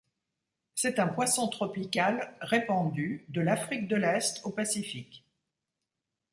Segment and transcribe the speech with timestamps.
[0.73, 5.23] C'est un poisson tropical répandu de l'Afrique de l'Est au Pacifique.